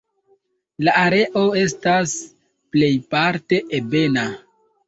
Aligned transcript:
La 0.87 0.95
areo 1.01 1.43
estas 1.63 2.15
plejparte 2.77 3.63
ebena. 3.83 4.27